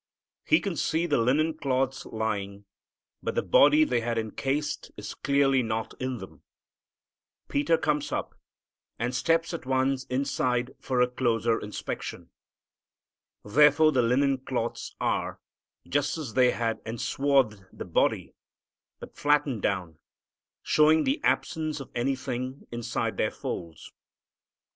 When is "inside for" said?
10.05-11.01